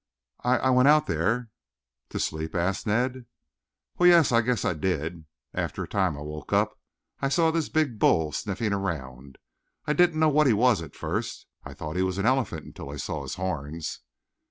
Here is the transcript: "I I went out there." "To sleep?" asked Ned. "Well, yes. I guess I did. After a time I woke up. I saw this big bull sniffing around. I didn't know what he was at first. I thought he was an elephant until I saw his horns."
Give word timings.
"I 0.43 0.57
I 0.57 0.69
went 0.71 0.87
out 0.87 1.05
there." 1.05 1.51
"To 2.09 2.17
sleep?" 2.19 2.55
asked 2.55 2.87
Ned. 2.87 3.27
"Well, 3.99 4.09
yes. 4.09 4.31
I 4.31 4.41
guess 4.41 4.65
I 4.65 4.73
did. 4.73 5.25
After 5.53 5.83
a 5.83 5.87
time 5.87 6.17
I 6.17 6.21
woke 6.21 6.51
up. 6.51 6.79
I 7.21 7.29
saw 7.29 7.51
this 7.51 7.69
big 7.69 7.99
bull 7.99 8.31
sniffing 8.31 8.73
around. 8.73 9.37
I 9.85 9.93
didn't 9.93 10.19
know 10.19 10.29
what 10.29 10.47
he 10.47 10.53
was 10.53 10.81
at 10.81 10.95
first. 10.95 11.45
I 11.63 11.75
thought 11.75 11.97
he 11.97 12.01
was 12.01 12.17
an 12.17 12.25
elephant 12.25 12.65
until 12.65 12.89
I 12.89 12.95
saw 12.95 13.21
his 13.21 13.35
horns." 13.35 13.99